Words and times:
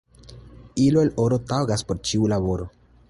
Ilo 0.85 1.03
el 1.07 1.13
oro 1.25 1.39
taŭgas 1.51 1.85
por 1.91 2.01
ĉiu 2.09 2.31
laboro. 2.33 2.67